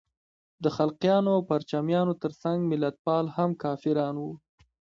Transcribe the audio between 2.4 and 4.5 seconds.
څنګ ملتپال هم کافران وو.